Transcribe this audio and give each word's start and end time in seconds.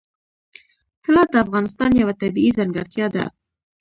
طلا 1.03 1.23
د 1.31 1.35
افغانستان 1.45 1.91
یوه 2.01 2.13
طبیعي 2.21 2.51
ځانګړتیا 2.57 3.07
ده. 3.15 3.23